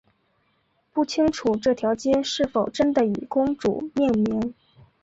[0.91, 4.55] 不清楚这条街是否真的以公主命名。